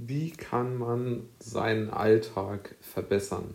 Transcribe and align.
Wie 0.00 0.30
kann 0.30 0.78
man 0.78 1.28
seinen 1.40 1.90
Alltag 1.90 2.76
verbessern? 2.80 3.52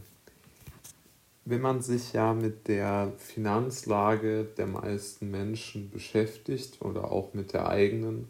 Wenn 1.46 1.62
man 1.62 1.81
sich 1.81 2.12
ja 2.12 2.33
mit 2.33 2.67
der 2.67 3.13
Finanzlage 3.17 4.43
der 4.43 4.67
meisten 4.67 5.31
Menschen 5.31 5.89
beschäftigt 5.89 6.81
oder 6.81 7.13
auch 7.13 7.33
mit 7.33 7.53
der 7.53 7.69
eigenen, 7.69 8.27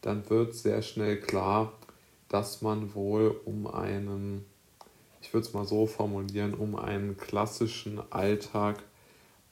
dann 0.00 0.30
wird 0.30 0.54
sehr 0.54 0.80
schnell 0.80 1.20
klar, 1.20 1.74
dass 2.30 2.62
man 2.62 2.94
wohl 2.94 3.38
um 3.44 3.66
einen, 3.66 4.46
ich 5.20 5.34
würde 5.34 5.46
es 5.46 5.52
mal 5.52 5.66
so 5.66 5.86
formulieren, 5.86 6.54
um 6.54 6.74
einen 6.74 7.18
klassischen 7.18 8.00
Alltag 8.10 8.82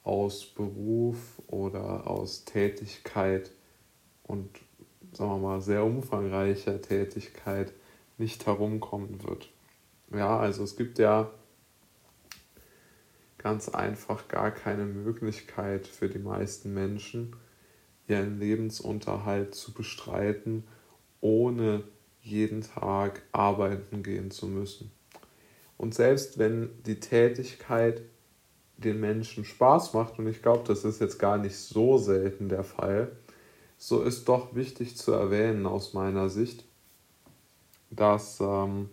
aus 0.05 0.47
Beruf 0.47 1.19
oder 1.49 2.07
aus 2.07 2.47
Tätigkeit 2.47 3.51
und 4.23 4.49
sagen 5.13 5.33
wir 5.33 5.39
mal 5.39 5.61
sehr 5.61 5.85
umfangreicher 5.85 6.81
Tätigkeit 6.81 7.75
nicht 8.21 8.47
herumkommen 8.47 9.25
wird. 9.25 9.51
Ja, 10.15 10.39
also 10.39 10.63
es 10.63 10.77
gibt 10.77 10.99
ja 11.01 11.31
ganz 13.39 13.69
einfach 13.69 14.29
gar 14.29 14.51
keine 14.51 14.85
Möglichkeit 14.85 15.87
für 15.87 16.09
die 16.09 16.19
meisten 16.19 16.75
Menschen, 16.75 17.35
ihren 18.07 18.39
Lebensunterhalt 18.39 19.55
zu 19.55 19.73
bestreiten, 19.73 20.65
ohne 21.21 21.85
jeden 22.23 22.61
Tag 22.61 23.23
arbeiten 23.33 24.03
gehen 24.03 24.31
zu 24.31 24.47
müssen. 24.47 24.93
Und 25.79 25.95
selbst 25.95 26.39
wenn 26.39 26.71
die 26.85 27.01
Tätigkeit 27.01 28.03
den 28.77 29.01
Menschen 29.01 29.45
Spaß 29.45 29.95
macht, 29.95 30.19
und 30.19 30.27
ich 30.27 30.43
glaube, 30.43 30.65
das 30.67 30.85
ist 30.85 31.01
jetzt 31.01 31.19
gar 31.19 31.39
nicht 31.39 31.57
so 31.57 31.97
selten 31.97 32.51
der 32.51 32.65
Fall, 32.65 33.13
so 33.79 34.03
ist 34.03 34.29
doch 34.29 34.55
wichtig 34.55 34.99
zu 34.99 35.13
erwähnen 35.13 35.65
aus 35.65 35.95
meiner 35.95 36.29
Sicht, 36.29 36.65
dass 37.91 38.41
ähm, 38.41 38.89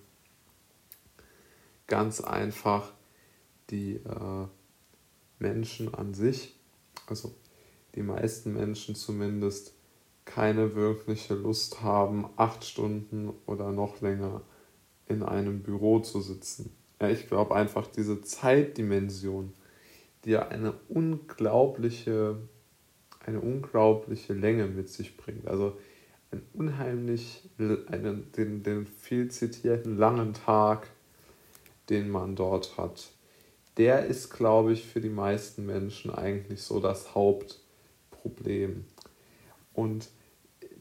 ganz 1.87 2.21
einfach 2.21 2.91
die 3.69 3.95
äh, 3.95 4.47
Menschen 5.39 5.93
an 5.93 6.13
sich, 6.13 6.55
also 7.07 7.33
die 7.95 8.03
meisten 8.03 8.53
Menschen 8.53 8.95
zumindest, 8.95 9.73
keine 10.25 10.75
wirkliche 10.75 11.35
Lust 11.35 11.81
haben, 11.81 12.29
acht 12.35 12.65
Stunden 12.65 13.33
oder 13.45 13.71
noch 13.71 14.01
länger 14.01 14.41
in 15.07 15.23
einem 15.23 15.63
Büro 15.63 15.99
zu 15.99 16.19
sitzen. 16.19 16.75
Ja, 16.99 17.09
ich 17.09 17.27
glaube 17.27 17.55
einfach 17.55 17.87
diese 17.87 18.21
Zeitdimension, 18.21 19.53
die 20.25 20.31
ja 20.31 20.47
eine 20.49 20.73
unglaubliche, 20.89 22.37
eine 23.25 23.39
unglaubliche 23.39 24.33
Länge 24.33 24.67
mit 24.67 24.89
sich 24.89 25.15
bringt. 25.15 25.47
Also 25.47 25.77
ein 26.37 26.45
unheimlich, 26.53 27.49
einen, 27.57 28.31
den, 28.33 28.63
den 28.63 28.87
viel 28.87 29.29
zitierten 29.29 29.97
langen 29.97 30.33
Tag, 30.33 30.89
den 31.89 32.09
man 32.09 32.35
dort 32.35 32.77
hat, 32.77 33.09
der 33.77 34.05
ist, 34.05 34.29
glaube 34.29 34.73
ich, 34.73 34.85
für 34.85 35.01
die 35.01 35.09
meisten 35.09 35.65
Menschen 35.65 36.11
eigentlich 36.11 36.61
so 36.61 36.79
das 36.79 37.13
Hauptproblem. 37.15 38.85
Und 39.73 40.09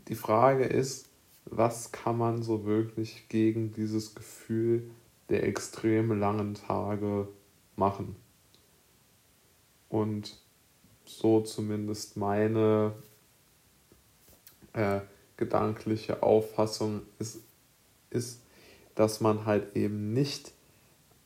die 0.08 0.14
Frage 0.14 0.64
ist, 0.64 1.08
was 1.44 1.92
kann 1.92 2.18
man 2.18 2.42
so 2.42 2.64
wirklich 2.64 3.28
gegen 3.28 3.72
dieses 3.72 4.14
Gefühl 4.14 4.90
der 5.28 5.44
extrem 5.44 6.18
langen 6.18 6.54
Tage 6.54 7.28
machen? 7.76 8.16
Und 9.88 10.38
so 11.04 11.40
zumindest 11.42 12.16
meine 12.16 12.94
äh, 14.72 15.00
gedankliche 15.36 16.22
Auffassung 16.22 17.02
ist, 17.18 17.40
ist, 18.10 18.40
dass 18.94 19.20
man 19.20 19.44
halt 19.44 19.76
eben 19.76 20.12
nicht 20.12 20.52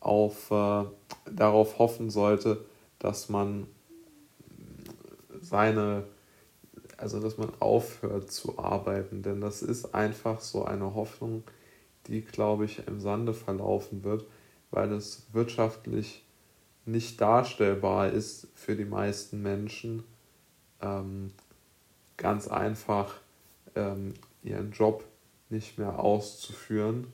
auf, 0.00 0.50
äh, 0.50 0.84
darauf 1.30 1.78
hoffen 1.78 2.10
sollte, 2.10 2.64
dass 2.98 3.28
man 3.28 3.66
seine, 5.40 6.04
also 6.96 7.20
dass 7.20 7.38
man 7.38 7.50
aufhört 7.60 8.30
zu 8.30 8.58
arbeiten, 8.58 9.22
denn 9.22 9.40
das 9.40 9.62
ist 9.62 9.94
einfach 9.94 10.40
so 10.40 10.64
eine 10.64 10.94
Hoffnung, 10.94 11.44
die, 12.06 12.22
glaube 12.22 12.64
ich, 12.64 12.86
im 12.86 13.00
Sande 13.00 13.34
verlaufen 13.34 14.04
wird, 14.04 14.26
weil 14.70 14.92
es 14.92 15.26
wirtschaftlich 15.32 16.24
nicht 16.86 17.20
darstellbar 17.20 18.10
ist 18.10 18.48
für 18.54 18.74
die 18.74 18.84
meisten 18.84 19.42
Menschen, 19.42 20.02
ähm, 20.80 21.32
ganz 22.16 22.48
einfach 22.48 23.14
ähm, 23.74 24.14
ihren 24.42 24.72
Job 24.72 25.04
nicht 25.48 25.78
mehr 25.78 25.98
auszuführen, 25.98 27.08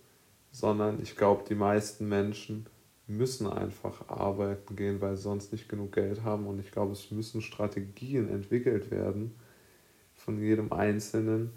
sondern 0.51 1.01
ich 1.03 1.17
glaube, 1.17 1.45
die 1.49 1.55
meisten 1.55 2.09
Menschen 2.09 2.67
müssen 3.07 3.47
einfach 3.47 4.09
arbeiten 4.09 4.75
gehen, 4.75 5.01
weil 5.01 5.17
sie 5.17 5.23
sonst 5.23 5.53
nicht 5.53 5.69
genug 5.69 5.93
Geld 5.93 6.25
haben. 6.25 6.47
Und 6.47 6.59
ich 6.59 6.73
glaube, 6.73 6.93
es 6.93 7.11
müssen 7.11 7.41
Strategien 7.41 8.29
entwickelt 8.29 8.91
werden 8.91 9.35
von 10.15 10.41
jedem 10.41 10.73
Einzelnen, 10.73 11.51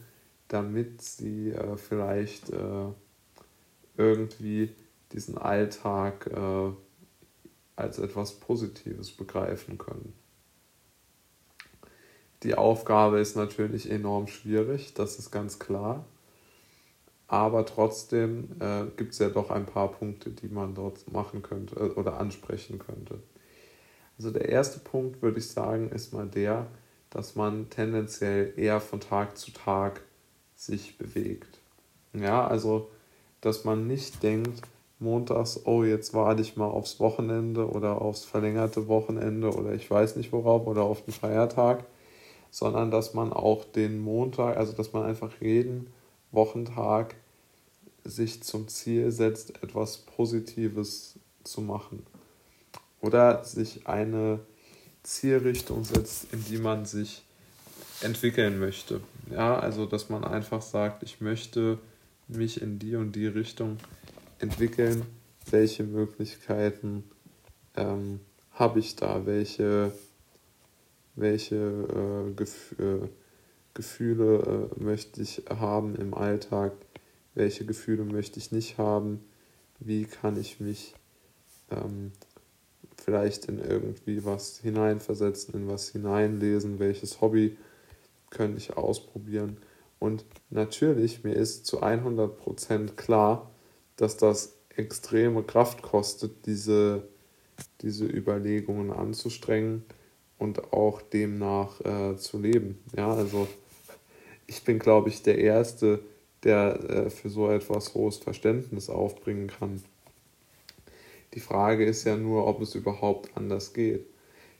damit 0.47 1.01
sie 1.01 1.51
äh, 1.51 1.77
vielleicht 1.77 2.49
äh, 2.51 2.91
irgendwie 3.97 4.75
diesen 5.11 5.37
Alltag 5.37 6.27
äh, 6.27 6.71
als 7.75 7.99
etwas 7.99 8.39
Positives 8.39 9.11
begreifen 9.11 9.77
können. 9.77 10.13
Die 12.43 12.55
Aufgabe 12.55 13.19
ist 13.19 13.35
natürlich 13.35 13.89
enorm 13.89 14.27
schwierig, 14.27 14.93
das 14.93 15.19
ist 15.19 15.31
ganz 15.31 15.59
klar. 15.59 16.05
Aber 17.27 17.65
trotzdem 17.65 18.55
äh, 18.59 18.85
gibt 18.97 19.13
es 19.13 19.19
ja 19.19 19.29
doch 19.29 19.51
ein 19.51 19.65
paar 19.65 19.91
Punkte, 19.91 20.31
die 20.31 20.47
man 20.47 20.73
dort 20.73 21.11
machen 21.11 21.43
könnte 21.43 21.75
äh, 21.75 21.89
oder 21.99 22.19
ansprechen 22.19 22.79
könnte. 22.79 23.19
Also 24.17 24.31
der 24.31 24.49
erste 24.49 24.79
Punkt, 24.79 25.21
würde 25.21 25.39
ich 25.39 25.47
sagen, 25.47 25.89
ist 25.91 26.11
mal 26.11 26.27
der, 26.27 26.67
dass 27.09 27.35
man 27.35 27.69
tendenziell 27.69 28.53
eher 28.57 28.81
von 28.81 28.99
Tag 28.99 29.37
zu 29.37 29.51
Tag 29.51 30.01
sich 30.55 30.97
bewegt. 30.97 31.59
Ja, 32.13 32.47
also 32.47 32.89
dass 33.41 33.63
man 33.63 33.87
nicht 33.87 34.23
denkt, 34.23 34.61
montags, 34.99 35.61
oh, 35.65 35.83
jetzt 35.83 36.13
warte 36.13 36.41
ich 36.41 36.57
mal 36.57 36.67
aufs 36.67 36.99
Wochenende 36.99 37.69
oder 37.69 38.01
aufs 38.01 38.25
verlängerte 38.25 38.87
Wochenende 38.87 39.53
oder 39.53 39.73
ich 39.73 39.89
weiß 39.89 40.17
nicht 40.17 40.31
worauf 40.33 40.67
oder 40.67 40.83
auf 40.83 41.03
den 41.05 41.13
Feiertag, 41.13 41.85
sondern 42.51 42.91
dass 42.91 43.13
man 43.13 43.31
auch 43.33 43.65
den 43.65 43.99
Montag, 43.99 44.57
also 44.57 44.73
dass 44.73 44.93
man 44.93 45.03
einfach 45.03 45.31
jeden 45.41 45.87
Wochentag 46.31 47.15
sich 48.03 48.43
zum 48.43 48.67
Ziel 48.67 49.11
setzt, 49.11 49.63
etwas 49.63 49.97
Positives 49.97 51.15
zu 51.43 51.61
machen. 51.61 52.05
Oder 53.01 53.43
sich 53.43 53.87
eine 53.87 54.39
Zielrichtung 55.03 55.83
setzt, 55.83 56.33
in 56.33 56.43
die 56.45 56.57
man 56.57 56.85
sich 56.85 57.23
entwickeln 58.01 58.59
möchte. 58.59 59.01
Ja, 59.31 59.57
also 59.57 59.85
dass 59.85 60.09
man 60.09 60.23
einfach 60.23 60.61
sagt, 60.61 61.03
ich 61.03 61.21
möchte 61.21 61.79
mich 62.27 62.61
in 62.61 62.79
die 62.79 62.95
und 62.95 63.13
die 63.13 63.27
Richtung 63.27 63.77
entwickeln, 64.39 65.05
welche 65.49 65.83
Möglichkeiten 65.83 67.03
ähm, 67.75 68.19
habe 68.53 68.79
ich 68.79 68.95
da, 68.95 69.25
welche 69.25 69.91
welche 71.19 71.55
äh, 71.55 72.33
Gef 72.33 72.75
äh, 72.79 73.07
Gefühle 73.73 74.69
äh, 74.77 74.83
möchte 74.83 75.21
ich 75.21 75.43
haben 75.49 75.95
im 75.95 76.13
Alltag, 76.13 76.73
welche 77.35 77.65
Gefühle 77.65 78.03
möchte 78.03 78.39
ich 78.39 78.51
nicht 78.51 78.77
haben, 78.77 79.23
wie 79.79 80.05
kann 80.05 80.37
ich 80.39 80.59
mich 80.59 80.95
ähm, 81.69 82.11
vielleicht 82.97 83.45
in 83.45 83.59
irgendwie 83.59 84.25
was 84.25 84.59
hineinversetzen, 84.59 85.53
in 85.53 85.67
was 85.67 85.89
hineinlesen, 85.89 86.79
welches 86.79 87.21
Hobby 87.21 87.57
könnte 88.29 88.57
ich 88.57 88.75
ausprobieren. 88.75 89.57
Und 89.99 90.25
natürlich, 90.49 91.23
mir 91.23 91.33
ist 91.33 91.65
zu 91.65 91.81
100% 91.81 92.95
klar, 92.95 93.49
dass 93.95 94.17
das 94.17 94.55
extreme 94.75 95.43
Kraft 95.43 95.81
kostet, 95.81 96.45
diese, 96.45 97.03
diese 97.81 98.05
Überlegungen 98.05 98.91
anzustrengen 98.91 99.83
und 100.39 100.73
auch 100.73 101.01
demnach 101.01 101.79
äh, 101.81 102.17
zu 102.17 102.39
leben. 102.39 102.79
Ja, 102.95 103.13
also 103.13 103.47
ich 104.47 104.63
bin, 104.63 104.79
glaube 104.79 105.09
ich, 105.09 105.21
der 105.21 105.37
Erste, 105.37 105.99
der 106.43 106.79
äh, 106.89 107.09
für 107.09 107.29
so 107.29 107.49
etwas 107.49 107.93
hohes 107.93 108.17
Verständnis 108.17 108.89
aufbringen 108.89 109.47
kann. 109.47 109.83
Die 111.35 111.39
Frage 111.41 111.85
ist 111.85 112.05
ja 112.05 112.15
nur, 112.15 112.47
ob 112.47 112.61
es 112.61 112.73
überhaupt 112.73 113.37
anders 113.37 113.73
geht. 113.73 114.05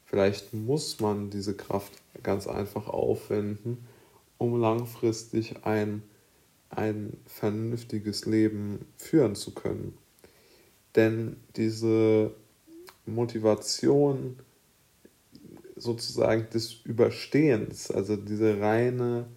Vielleicht 0.05 0.53
muss 0.53 0.99
man 0.99 1.29
diese 1.29 1.55
Kraft 1.55 1.93
ganz 2.21 2.47
einfach 2.47 2.87
aufwenden, 2.87 3.85
um 4.37 4.59
langfristig 4.59 5.63
ein, 5.63 6.03
ein 6.69 7.17
vernünftiges 7.25 8.25
Leben 8.25 8.85
führen 8.97 9.35
zu 9.35 9.53
können. 9.53 9.97
Denn 10.95 11.37
diese 11.55 12.31
Motivation, 13.05 14.39
sozusagen 15.79 16.47
des 16.51 16.73
Überstehens, 16.83 17.89
also 17.89 18.15
diese 18.15 18.59
reine 18.59 19.27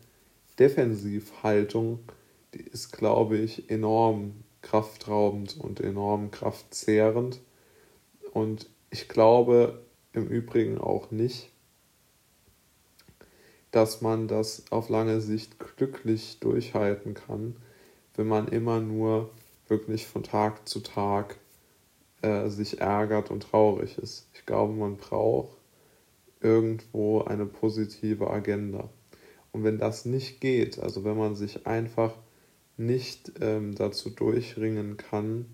Defensivhaltung, 0.58 2.00
die 2.54 2.62
ist, 2.62 2.92
glaube 2.92 3.38
ich, 3.38 3.70
enorm 3.70 4.34
kraftraubend 4.60 5.58
und 5.58 5.80
enorm 5.80 6.30
kraftzehrend. 6.30 7.40
Und 8.32 8.68
ich 8.90 9.08
glaube 9.08 9.82
im 10.12 10.26
Übrigen 10.28 10.78
auch 10.78 11.10
nicht, 11.10 11.50
dass 13.70 14.02
man 14.02 14.28
das 14.28 14.64
auf 14.70 14.90
lange 14.90 15.20
Sicht 15.20 15.58
glücklich 15.58 16.38
durchhalten 16.40 17.14
kann, 17.14 17.56
wenn 18.14 18.28
man 18.28 18.48
immer 18.48 18.80
nur 18.80 19.30
wirklich 19.68 20.06
von 20.06 20.22
Tag 20.22 20.68
zu 20.68 20.80
Tag 20.80 21.38
äh, 22.20 22.48
sich 22.48 22.80
ärgert 22.80 23.30
und 23.30 23.44
traurig 23.44 23.96
ist. 23.96 24.28
Ich 24.34 24.44
glaube, 24.44 24.74
man 24.74 24.98
braucht 24.98 25.56
irgendwo 26.42 27.22
eine 27.22 27.46
positive 27.46 28.30
Agenda. 28.30 28.88
Und 29.52 29.64
wenn 29.64 29.78
das 29.78 30.04
nicht 30.04 30.40
geht, 30.40 30.78
also 30.78 31.04
wenn 31.04 31.16
man 31.16 31.36
sich 31.36 31.66
einfach 31.66 32.14
nicht 32.76 33.32
ähm, 33.40 33.74
dazu 33.74 34.10
durchringen 34.10 34.96
kann 34.96 35.46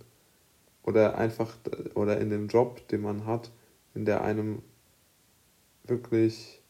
oder 0.84 1.18
einfach 1.18 1.56
oder 1.94 2.20
in 2.20 2.30
dem 2.30 2.48
Job, 2.48 2.86
den 2.88 3.02
man 3.02 3.26
hat, 3.26 3.50
in 3.94 4.04
der 4.04 4.22
einem 4.22 4.62
wirklich 5.84 6.62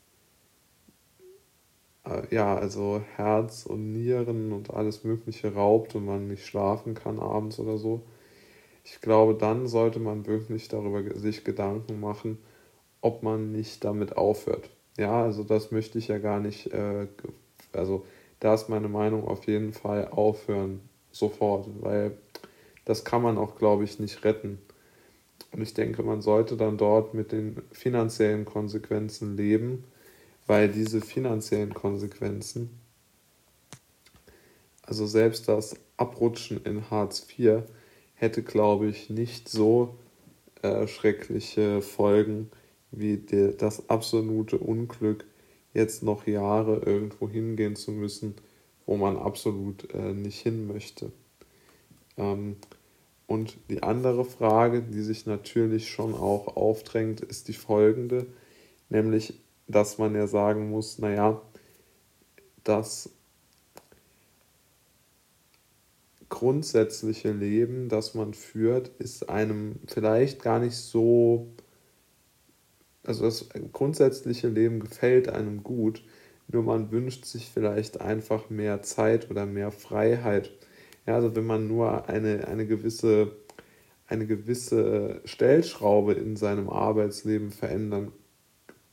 äh, 2.09 2.35
ja, 2.35 2.57
also 2.57 3.03
Herz 3.17 3.67
und 3.67 3.93
Nieren 3.93 4.53
und 4.53 4.73
alles 4.73 5.05
Mögliche 5.05 5.55
raubt 5.55 5.95
und 5.95 6.07
man 6.07 6.29
nicht 6.29 6.47
schlafen 6.47 6.95
kann 6.95 7.19
abends 7.19 7.59
oder 7.59 7.79
so. 7.79 8.03
Ich 8.85 9.01
glaube, 9.01 9.35
dann 9.35 9.67
sollte 9.67 9.99
man 10.01 10.27
wirklich 10.27 10.69
darüber 10.69 11.03
sich 11.19 11.45
Gedanken 11.45 12.01
machen, 12.01 12.39
ob 13.01 13.23
man 13.23 13.53
nicht 13.53 13.85
damit 13.85 14.17
aufhört. 14.17 14.71
Ja, 14.97 15.23
also 15.23 15.45
das 15.45 15.71
möchte 15.71 15.99
ich 15.99 16.09
ja 16.09 16.19
gar 16.19 16.41
nicht, 16.41 16.73
äh, 16.73 17.07
also 17.73 18.05
da 18.41 18.55
ist 18.55 18.69
meine 18.69 18.89
Meinung 18.89 19.27
auf 19.27 19.47
jeden 19.47 19.73
Fall 19.73 20.09
aufhören, 20.09 20.81
sofort, 21.13 21.69
weil 21.81 22.17
das 22.85 23.05
kann 23.05 23.23
man 23.23 23.39
auch, 23.39 23.57
glaube 23.57 23.85
ich, 23.85 23.99
nicht 23.99 24.25
retten. 24.25 24.59
Und 25.53 25.63
ich 25.63 25.75
denke, 25.75 26.03
man 26.03 26.21
sollte 26.21 26.57
dann 26.57 26.79
dort 26.79 27.15
mit 27.15 27.33
den 27.33 27.63
finanziellen 27.73 28.45
Konsequenzen 28.45 29.37
leben, 29.37 29.85
weil 30.47 30.69
diese 30.69 31.01
finanziellen 31.01 31.75
Konsequenzen, 31.75 32.71
also 34.83 35.07
selbst 35.07 35.49
das 35.49 35.77
Abrutschen 35.97 36.63
in 36.65 36.91
Hartz 36.91 37.27
IV, 37.39 37.63
hätte, 38.15 38.43
glaube 38.43 38.89
ich, 38.89 39.11
nicht 39.11 39.49
so 39.49 39.95
äh, 40.63 40.87
schreckliche 40.87 41.83
Folgen 41.83 42.51
wie 42.91 43.19
die, 43.19 43.55
das 43.57 43.89
absolute 43.89 44.59
Unglück, 44.59 45.27
jetzt 45.75 46.03
noch 46.03 46.27
Jahre 46.27 46.79
irgendwo 46.85 47.29
hingehen 47.29 47.77
zu 47.77 47.93
müssen, 47.93 48.35
wo 48.87 48.97
man 48.97 49.17
absolut 49.17 49.93
äh, 49.95 50.13
nicht 50.13 50.41
hin 50.41 50.67
möchte. 50.67 51.13
Ähm, 52.17 52.57
und 53.27 53.59
die 53.69 53.83
andere 53.83 54.25
Frage, 54.25 54.83
die 54.83 55.03
sich 55.03 55.27
natürlich 55.27 55.91
schon 55.91 56.15
auch 56.15 56.57
aufdrängt, 56.57 57.21
ist 57.21 57.49
die 57.49 57.53
folgende, 57.53 58.27
nämlich, 58.89 59.35
dass 59.67 59.99
man 59.99 60.15
ja 60.15 60.27
sagen 60.27 60.71
muss, 60.71 60.99
naja, 60.99 61.43
das 62.65 63.11
grundsätzliche 66.31 67.33
Leben, 67.33 67.89
das 67.89 68.15
man 68.15 68.35
führt, 68.35 68.89
ist 68.99 69.29
einem 69.29 69.77
vielleicht 69.87 70.43
gar 70.43 70.59
nicht 70.59 70.77
so 70.77 71.49
also 73.09 73.25
das 73.25 73.49
grundsätzliche 73.73 74.49
Leben 74.49 74.81
gefällt 74.81 75.31
einem 75.31 75.63
gut, 75.63 76.03
nur 76.47 76.63
man 76.63 76.91
wünscht 76.91 77.25
sich 77.25 77.49
vielleicht 77.49 78.03
einfach 78.03 78.51
mehr 78.51 78.83
Zeit 78.83 79.31
oder 79.31 79.47
mehr 79.47 79.71
Freiheit. 79.71 80.51
Ja, 81.07 81.15
also 81.15 81.35
wenn 81.35 81.47
man 81.47 81.67
nur 81.69 82.09
eine, 82.11 82.47
eine, 82.49 82.67
gewisse, 82.67 83.33
eine 84.07 84.27
gewisse 84.27 85.23
Stellschraube 85.25 86.13
in 86.13 86.37
seinem 86.37 86.69
Arbeitsleben 86.69 87.51
verändern 87.51 88.13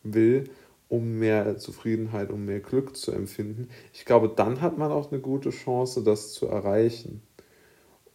will, 0.03 0.45
um 0.87 1.19
mehr 1.19 1.57
Zufriedenheit, 1.57 2.31
um 2.31 2.45
mehr 2.45 2.61
Glück 2.61 2.95
zu 2.95 3.11
empfinden, 3.11 3.67
ich 3.93 4.05
glaube, 4.05 4.31
dann 4.33 4.61
hat 4.61 4.77
man 4.77 4.93
auch 4.93 5.11
eine 5.11 5.19
gute 5.19 5.49
Chance, 5.49 6.03
das 6.03 6.31
zu 6.31 6.47
erreichen. 6.47 7.21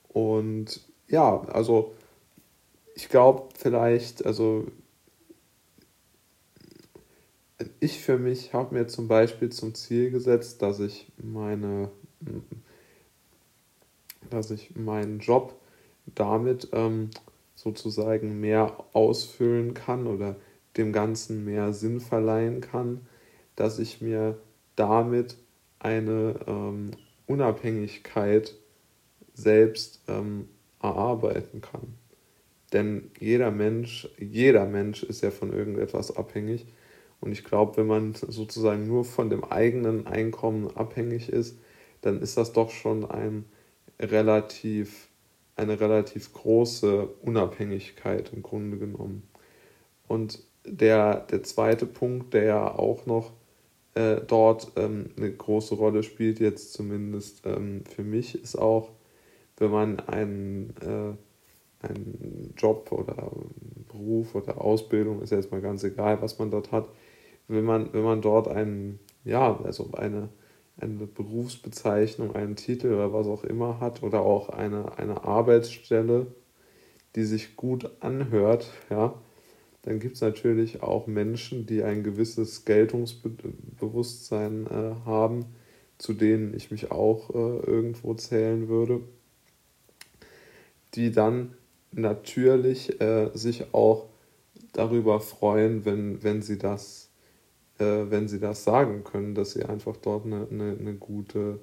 Und 0.09 0.81
ja, 1.09 1.43
also 1.43 1.93
ich 2.95 3.11
glaube 3.11 3.49
vielleicht, 3.55 4.25
also 4.25 4.67
ich 7.81 8.01
für 8.01 8.19
mich 8.19 8.53
habe 8.53 8.75
mir 8.75 8.87
zum 8.87 9.09
Beispiel 9.09 9.51
zum 9.51 9.75
Ziel 9.75 10.11
gesetzt, 10.11 10.63
dass 10.63 10.81
ich 10.81 11.11
meine, 11.17 11.91
dass 14.31 14.51
ich 14.51 14.77
meinen 14.77 15.19
Job 15.19 15.61
damit 16.15 16.69
ähm, 16.73 17.11
sozusagen 17.55 18.41
mehr 18.41 18.85
ausfüllen 18.93 19.75
kann 19.75 20.07
oder 20.07 20.37
dem 20.77 20.93
Ganzen 20.93 21.45
mehr 21.45 21.73
Sinn 21.73 22.01
verleihen 22.01 22.61
kann, 22.61 23.07
dass 23.57 23.79
ich 23.79 24.01
mir 24.01 24.39
damit 24.77 25.37
eine 25.79 26.41
ähm, 26.47 26.93
Unabhängigkeit 27.27 28.55
selbst 29.35 30.03
ähm, 30.09 30.49
erarbeiten 30.83 31.61
kann. 31.61 31.95
Denn 32.73 33.11
jeder 33.19 33.51
Mensch, 33.51 34.09
jeder 34.19 34.67
Mensch 34.67 35.03
ist 35.03 35.23
ja 35.23 35.31
von 35.31 35.53
irgendetwas 35.53 36.17
abhängig 36.17 36.67
und 37.21 37.33
ich 37.33 37.45
glaube, 37.45 37.77
wenn 37.77 37.87
man 37.87 38.15
sozusagen 38.15 38.87
nur 38.87 39.05
von 39.05 39.29
dem 39.29 39.45
eigenen 39.45 40.07
Einkommen 40.07 40.75
abhängig 40.75 41.29
ist, 41.29 41.59
dann 42.01 42.21
ist 42.23 42.37
das 42.37 42.53
doch 42.53 42.71
schon 42.71 43.05
ein 43.05 43.45
relativ, 44.01 45.09
eine 45.57 45.81
relativ 45.81 46.33
große 46.33 47.07
Unabhängigkeit 47.23 48.33
im 48.33 48.43
Grunde 48.43 48.79
genommen. 48.79 49.29
Und 50.09 50.43
der, 50.65 51.21
der 51.31 51.43
zweite 51.43 51.87
Punkt, 51.87 52.33
der 52.33 52.45
ja 52.45 52.75
auch 52.75 53.05
noch 53.07 53.33
äh, 53.95 54.21
dort 54.27 54.73
ähm, 54.77 55.11
eine 55.17 55.31
große 55.31 55.75
Rolle 55.75 56.03
spielt, 56.03 56.41
jetzt 56.41 56.73
zumindest 56.73 57.43
ähm, 57.45 57.85
für 57.85 58.03
mich, 58.03 58.43
ist 58.43 58.57
auch, 58.57 58.91
wenn 59.59 59.71
man 59.71 60.01
einen, 60.01 60.75
äh, 60.81 61.87
einen 61.87 62.55
Job 62.57 62.93
oder 62.93 63.31
Beruf 63.89 64.35
oder 64.35 64.61
Ausbildung, 64.61 65.21
ist 65.23 65.31
jetzt 65.31 65.51
mal 65.51 65.61
ganz 65.61 65.85
egal, 65.85 66.23
was 66.23 66.39
man 66.39 66.51
dort 66.51 66.73
hat, 66.73 66.89
wenn 67.51 67.65
man, 67.65 67.93
wenn 67.93 68.03
man 68.03 68.23
dort 68.23 68.49
einen, 68.49 68.99
ja, 69.25 69.61
also 69.63 69.91
eine, 69.93 70.31
eine 70.79 71.07
Berufsbezeichnung, 71.07 72.35
einen 72.35 72.57
Titel 72.57 72.95
oder 72.95 73.13
was 73.13 73.27
auch 73.27 73.45
immer 73.45 73.81
hat 73.81 74.03
oder 74.03 74.23
auch 74.23 74.49
eine, 74.49 74.97
eine 74.99 75.25
Arbeitsstelle, 75.25 76.29
die 77.17 77.25
sich 77.25 77.57
gut 77.57 77.91
anhört, 78.01 78.71
ja, 78.89 79.15
dann 79.83 79.99
gibt 79.99 80.17
es 80.17 80.21
natürlich 80.21 80.83
auch 80.83 81.07
Menschen, 81.07 81.67
die 81.67 81.83
ein 81.83 82.05
gewisses 82.05 82.65
Geltungsbewusstsein 82.65 84.67
äh, 84.67 84.95
haben, 85.05 85.47
zu 85.99 86.13
denen 86.13 86.55
ich 86.55 86.71
mich 86.71 86.91
auch 86.91 87.31
äh, 87.31 87.67
irgendwo 87.67 88.15
zählen 88.15 88.69
würde, 88.69 89.01
die 90.95 91.11
dann 91.11 91.55
natürlich 91.93 93.01
äh, 93.01 93.31
sich 93.35 93.75
auch 93.75 94.07
darüber 94.73 95.21
freuen, 95.21 95.85
wenn, 95.85 96.23
wenn 96.23 96.43
sie 96.43 96.59
das 96.59 97.00
wenn 97.85 98.29
sie 98.29 98.41
das 98.41 98.65
sagen 98.65 99.05
können, 99.05 99.35
dass 99.35 99.53
sie 99.53 99.65
einfach 99.65 99.97
dort 99.97 100.27
eine, 100.27 100.47
eine, 100.51 100.77
eine, 100.79 100.95
gute, 100.95 101.61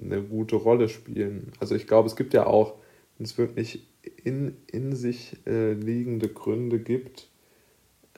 eine 0.00 0.22
gute 0.22 0.56
Rolle 0.56 0.88
spielen. 0.88 1.52
Also 1.60 1.74
ich 1.74 1.86
glaube, 1.86 2.08
es 2.08 2.16
gibt 2.16 2.34
ja 2.34 2.46
auch, 2.46 2.74
wenn 3.16 3.24
es 3.24 3.38
wirklich 3.38 3.86
in, 4.24 4.56
in 4.66 4.94
sich 4.94 5.36
äh, 5.46 5.72
liegende 5.72 6.28
Gründe 6.28 6.78
gibt, 6.78 7.28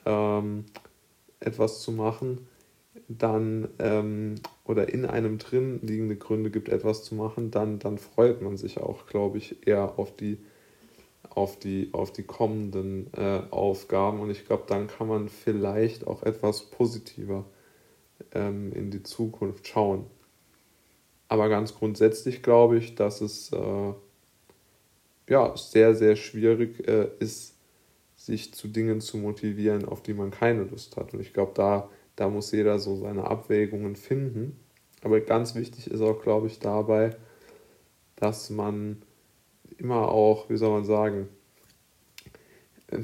ähm, 0.05 0.65
etwas 1.39 1.81
zu 1.81 1.91
machen, 1.91 2.47
dann 3.07 3.67
ähm, 3.79 4.35
oder 4.63 4.91
in 4.91 5.05
einem 5.05 5.37
drin 5.37 5.79
liegende 5.83 6.15
Gründe 6.15 6.49
gibt, 6.49 6.69
etwas 6.69 7.03
zu 7.03 7.15
machen, 7.15 7.51
dann, 7.51 7.79
dann 7.79 7.97
freut 7.97 8.41
man 8.41 8.57
sich 8.57 8.79
auch, 8.79 9.05
glaube 9.07 9.37
ich, 9.37 9.67
eher 9.67 9.99
auf 9.99 10.15
die 10.15 10.37
auf 11.35 11.59
die, 11.59 11.89
auf 11.91 12.11
die 12.11 12.23
kommenden 12.23 13.13
äh, 13.13 13.41
Aufgaben 13.51 14.19
und 14.19 14.29
ich 14.29 14.45
glaube, 14.45 14.63
dann 14.67 14.87
kann 14.87 15.07
man 15.07 15.29
vielleicht 15.29 16.07
auch 16.07 16.23
etwas 16.23 16.63
positiver 16.63 17.45
ähm, 18.33 18.71
in 18.73 18.89
die 18.89 19.03
Zukunft 19.03 19.67
schauen. 19.67 20.05
Aber 21.27 21.49
ganz 21.49 21.75
grundsätzlich 21.75 22.41
glaube 22.41 22.77
ich, 22.77 22.95
dass 22.95 23.21
es 23.21 23.51
äh, 23.51 23.93
ja, 25.27 25.57
sehr, 25.57 25.95
sehr 25.95 26.15
schwierig 26.15 26.87
äh, 26.87 27.09
ist, 27.19 27.55
sich 28.15 28.53
zu 28.53 28.67
Dingen 28.67 29.01
zu 29.01 29.17
motivieren, 29.17 29.85
auf 29.85 30.01
die 30.01 30.13
man 30.13 30.31
keine 30.31 30.63
Lust 30.63 30.95
hat. 30.97 31.13
Und 31.13 31.19
ich 31.19 31.33
glaube, 31.33 31.51
da, 31.55 31.89
da 32.15 32.29
muss 32.29 32.51
jeder 32.51 32.79
so 32.79 32.95
seine 32.95 33.25
Abwägungen 33.25 33.95
finden. 33.95 34.57
Aber 35.01 35.19
ganz 35.19 35.53
wichtig 35.55 35.91
ist 35.91 36.01
auch, 36.01 36.21
glaube 36.21 36.47
ich, 36.47 36.59
dabei, 36.59 37.15
dass 38.15 38.49
man 38.49 39.01
immer 39.77 40.09
auch, 40.09 40.49
wie 40.49 40.57
soll 40.57 40.71
man 40.71 40.85
sagen, 40.85 41.27
äh, 42.87 42.99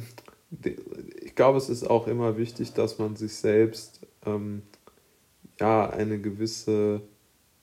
ich 1.21 1.35
glaube, 1.35 1.57
es 1.57 1.69
ist 1.69 1.89
auch 1.89 2.07
immer 2.07 2.37
wichtig, 2.37 2.73
dass 2.73 2.99
man 2.99 3.15
sich 3.15 3.35
selbst 3.35 4.05
ähm, 4.25 4.63
ja 5.59 5.89
eine 5.89 6.19
gewisse, 6.19 7.01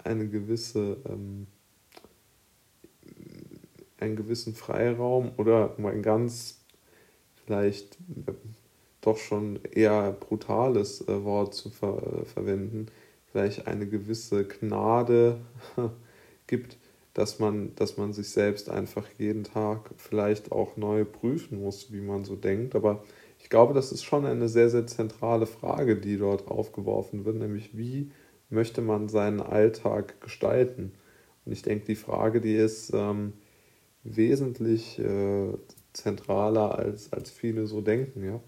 eine 0.02 0.28
gewisse 0.28 0.96
ähm, 1.06 1.46
einen 4.00 4.16
gewissen 4.16 4.54
Freiraum 4.54 5.32
oder 5.36 5.76
um 5.78 5.86
ein 5.86 6.02
ganz 6.02 6.60
vielleicht 7.44 7.96
äh, 8.26 8.32
doch 9.00 9.18
schon 9.18 9.58
eher 9.64 10.12
brutales 10.12 11.06
äh, 11.08 11.24
Wort 11.24 11.54
zu 11.54 11.70
ver 11.70 12.24
verwenden, 12.26 12.86
vielleicht 13.30 13.66
eine 13.66 13.86
gewisse 13.86 14.44
Gnade 14.44 15.40
gibt, 16.46 16.76
dass 17.18 17.40
man, 17.40 17.74
dass 17.74 17.96
man 17.96 18.12
sich 18.12 18.30
selbst 18.30 18.70
einfach 18.70 19.04
jeden 19.18 19.42
Tag 19.42 19.90
vielleicht 19.96 20.52
auch 20.52 20.76
neu 20.76 21.04
prüfen 21.04 21.60
muss, 21.60 21.92
wie 21.92 22.00
man 22.00 22.24
so 22.24 22.36
denkt. 22.36 22.76
Aber 22.76 23.02
ich 23.40 23.50
glaube, 23.50 23.74
das 23.74 23.90
ist 23.90 24.04
schon 24.04 24.24
eine 24.24 24.48
sehr, 24.48 24.70
sehr 24.70 24.86
zentrale 24.86 25.46
Frage, 25.46 25.96
die 25.96 26.16
dort 26.16 26.46
aufgeworfen 26.46 27.24
wird, 27.24 27.34
nämlich 27.34 27.76
wie 27.76 28.12
möchte 28.50 28.82
man 28.82 29.08
seinen 29.08 29.40
Alltag 29.40 30.20
gestalten? 30.20 30.92
Und 31.44 31.50
ich 31.50 31.62
denke, 31.62 31.86
die 31.86 31.96
Frage, 31.96 32.40
die 32.40 32.54
ist 32.54 32.92
ähm, 32.94 33.32
wesentlich 34.04 35.00
äh, 35.00 35.54
zentraler, 35.94 36.78
als, 36.78 37.12
als 37.12 37.32
viele 37.32 37.66
so 37.66 37.80
denken, 37.80 38.24
ja. 38.24 38.40